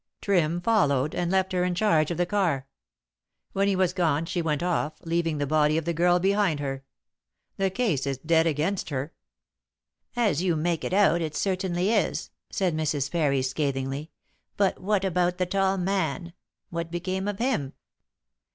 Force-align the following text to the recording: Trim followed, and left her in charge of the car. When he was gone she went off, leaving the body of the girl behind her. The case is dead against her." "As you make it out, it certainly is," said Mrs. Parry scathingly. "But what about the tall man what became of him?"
Trim 0.19 0.61
followed, 0.61 1.13
and 1.13 1.29
left 1.29 1.51
her 1.51 1.63
in 1.63 1.75
charge 1.75 2.09
of 2.09 2.17
the 2.17 2.25
car. 2.25 2.65
When 3.53 3.67
he 3.67 3.75
was 3.75 3.93
gone 3.93 4.25
she 4.25 4.41
went 4.41 4.63
off, 4.63 4.95
leaving 5.03 5.37
the 5.37 5.45
body 5.45 5.77
of 5.77 5.85
the 5.85 5.93
girl 5.93 6.17
behind 6.17 6.59
her. 6.59 6.83
The 7.57 7.69
case 7.69 8.07
is 8.07 8.17
dead 8.17 8.47
against 8.47 8.89
her." 8.89 9.13
"As 10.15 10.41
you 10.41 10.55
make 10.55 10.83
it 10.83 10.91
out, 10.91 11.21
it 11.21 11.35
certainly 11.35 11.91
is," 11.93 12.31
said 12.49 12.75
Mrs. 12.75 13.11
Parry 13.11 13.43
scathingly. 13.43 14.09
"But 14.57 14.81
what 14.81 15.05
about 15.05 15.37
the 15.37 15.45
tall 15.45 15.77
man 15.77 16.33
what 16.71 16.89
became 16.89 17.27
of 17.27 17.37
him?" 17.37 17.73